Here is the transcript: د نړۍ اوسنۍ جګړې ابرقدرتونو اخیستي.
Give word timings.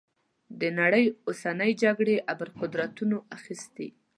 د 0.59 0.61
نړۍ 0.79 1.05
اوسنۍ 1.27 1.71
جګړې 1.83 2.15
ابرقدرتونو 2.33 3.17
اخیستي. 3.37 3.87